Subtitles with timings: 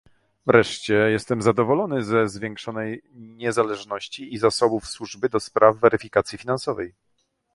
[0.45, 6.93] Wreszcie jestem zadowolony ze zwiększonej niezależności i zasobów służby do spraw weryfikacji finansowej